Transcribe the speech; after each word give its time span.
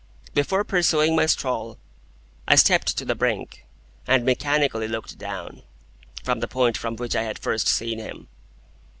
Before 0.33 0.63
pursuing 0.63 1.15
my 1.15 1.27
stroll, 1.27 1.77
I 2.47 2.55
stepped 2.55 2.97
to 2.97 3.05
the 3.05 3.13
brink, 3.13 3.67
and 4.07 4.25
mechanically 4.25 4.87
looked 4.87 5.19
down, 5.19 5.61
from 6.23 6.39
the 6.39 6.47
point 6.47 6.75
from 6.75 6.95
which 6.95 7.15
I 7.15 7.21
had 7.21 7.37
first 7.37 7.67
seen 7.67 7.99
him. 7.99 8.27